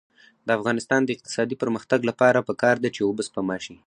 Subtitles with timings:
[0.47, 3.75] د افغانستان د اقتصادي پرمختګ لپاره پکار ده چې اوبه سپما شي.